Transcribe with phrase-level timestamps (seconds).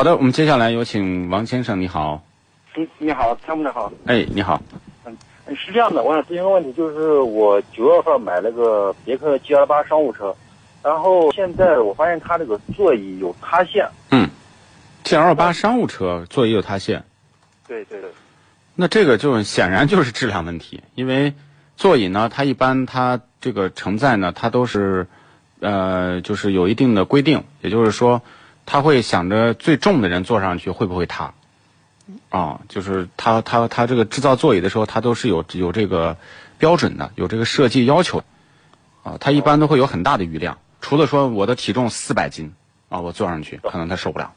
[0.00, 2.22] 好的，我们接下来有请王先生，你好。
[2.74, 3.92] 你你好，参谋长好。
[4.06, 4.58] 哎，你好。
[5.04, 5.14] 嗯，
[5.54, 10.34] 是这样的，我想咨询个问题，就是我九月份买了个别克 G L 八商务车，
[10.82, 13.86] 然后现在我发现它这个座椅有塌陷。
[14.10, 14.26] 嗯
[15.04, 17.04] ，G L 八商务车座椅有塌陷。
[17.68, 18.08] 对对对。
[18.76, 21.34] 那这个就显然就是质量问题，因为
[21.76, 25.06] 座椅呢，它一般它这个承载呢，它都是
[25.60, 28.22] 呃，就是有一定的规定，也就是说，
[28.70, 31.34] 他会想着最重的人坐上去会不会塌。
[32.28, 36.16] 啊，就是他他他这个制造座椅的时候，他都是有有这个
[36.56, 38.22] 标准的，有这个设计要求。
[39.02, 42.54] 啊，他一般都会有很大的余量，除了说我的体重四百斤，
[42.88, 44.32] 啊，我坐上去可能他受不了。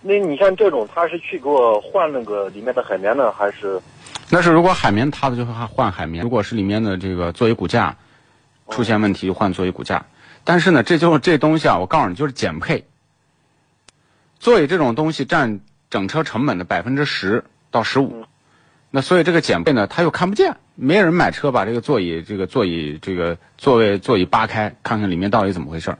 [0.00, 3.80] 那你像这种，他是去给我换那个里面的海绵呢，还是？
[4.28, 7.94] 那是如果海绵塌了就会换海绵，如果是里面的这个座椅骨架
[8.70, 10.04] 出现问题就换座椅骨架。
[10.42, 12.86] 但是呢，这就是这东西啊，我告诉你就是减配。
[14.40, 15.60] 座椅这种东西占。
[15.90, 18.24] 整车成本的百分之十到十五，
[18.92, 25.98] 那所以这个减配呢，他又看不见，没人买车把这个座椅、这个座椅、这个座位、座椅扒开，看看里面到底怎么回事儿。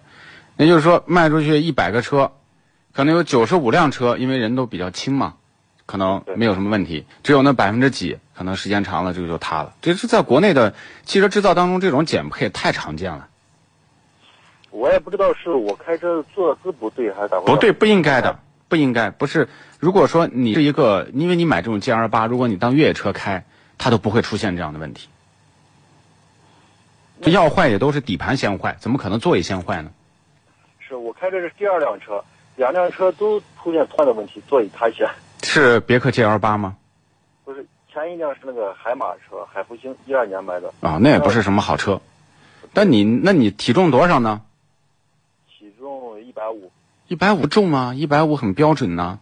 [0.58, 2.30] 也就是说，卖出去一百个车，
[2.92, 5.34] 可能有九十五辆车，因为人都比较轻嘛，
[5.86, 7.04] 可能没有什么问题。
[7.24, 9.74] 只有那百分之几，可能时间长了这个就塌了。
[9.82, 10.72] 这是在国内的
[11.04, 13.26] 汽车制造当中，这种减配太常见了。
[14.70, 17.52] 我也不知道是我开车坐姿不对还是咋回事。
[17.52, 18.38] 不对，不应该的。
[18.68, 19.48] 不应该，不是。
[19.80, 23.44] 如果说你是一个，因为你买这种 G L 八，如果你当越野车开，
[23.78, 25.08] 它都不会出现这样的问题。
[27.20, 29.90] 这要坏也都是底盘先坏，怎么可能座椅先坏呢？
[30.78, 35.04] 是我开的是第二辆车，两辆车都出现同样的问题，座椅塌陷。
[35.42, 36.76] 是别克 G L 八吗？
[37.44, 40.72] 不是，前一辆是那个海马车，海福星，一二年买的。
[40.80, 42.00] 啊，那也不是什么好车。
[42.72, 44.42] 但你，那你体重多少呢？
[45.80, 46.70] 体重一百五。
[47.08, 47.94] 一百五重吗？
[47.96, 49.18] 一百五很标准呢。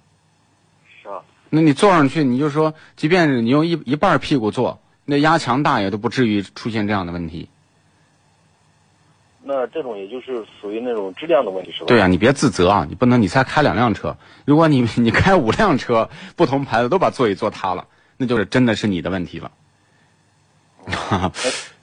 [1.00, 1.22] 是啊。
[1.50, 7.48] 那你坐上去，你就说，即便是你用一一半屁股坐，那压强大也都不至于出现这样的问题。
[9.44, 11.86] 那这种也就是属于那种质量的问题，是吧？
[11.86, 12.86] 对啊，你别自责啊！
[12.88, 17.86] 你不能，你才开两辆车，如果你 你开五辆车，不同牌子都把座椅坐塌了，
[18.16, 19.52] 那就是真的是你的问题了。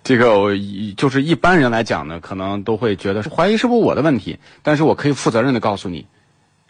[0.05, 0.51] 这个我
[0.95, 6.05] 就是一般人来讲呢，可能都会觉得是怀疑是不是我的问题，但是我可以负责任的告诉你，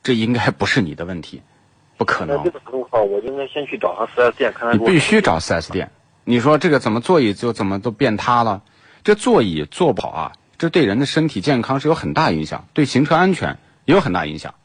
[0.01, 1.41] 这应该不是你的问题，
[1.97, 2.37] 不可能。
[2.37, 4.79] 那这个情况，我应该先去找上四 S 店看看。
[4.79, 5.91] 你必须找四 S 店。
[6.23, 8.61] 你说这个怎么座椅就怎么都变塌了？
[9.03, 14.55] 这座椅坐不好啊，这对人的身体健康是有很大影响，对行车安全也有很大影响。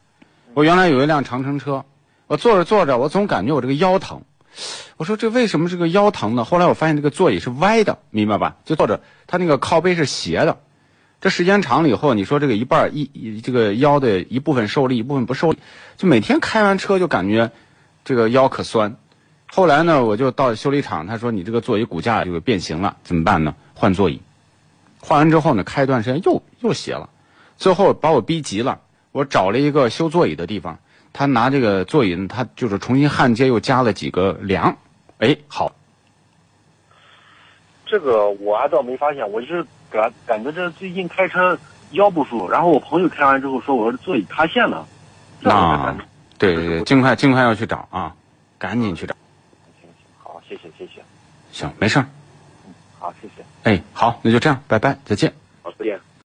[0.53, 1.83] 我原来有一辆长城车，
[2.27, 4.21] 我坐着坐着，我总感觉我这个腰疼。
[4.97, 6.43] 我说这为什么这个腰疼呢？
[6.43, 8.57] 后来我发现这个座椅是歪的，明白吧？
[8.65, 10.59] 就坐着，它那个靠背是斜的。
[11.19, 15.59] 这时间长了以后，你说这个一半一这个腰的一部分受力，一部分不受力，
[15.97, 17.51] 就每天开完车就感觉
[18.03, 18.97] 这个腰可酸。
[19.47, 23.55] 后来呢，我就到修理厂，他说你这个座椅骨架就变形了，怎么办呢？
[23.75, 24.21] 换座椅。
[24.99, 27.09] 换完之后呢，开一段时间又又斜了，
[27.57, 30.79] 最后把我逼急了，我找了一个修座椅的地方。
[31.13, 34.77] 他拿这个座椅，他就是重新焊接，又加了几个梁，
[35.19, 35.71] 哎，好。
[37.85, 41.57] 这个我还倒没发现，我就是感感觉这最近开车
[41.91, 44.87] 腰不舒服，然后我朋友开完之后说，我说座椅塌陷了。
[45.43, 45.97] 啊，
[46.37, 48.15] 对对对，尽快尽快要去找啊，
[48.57, 49.13] 赶紧去找。
[49.81, 51.01] 行行，好，谢谢谢谢。
[51.51, 52.05] 行，没事儿。
[52.65, 53.43] 嗯，好，谢谢。
[53.63, 55.33] 哎，好，那就这样，拜拜，再见。
[55.61, 55.99] 好，再见。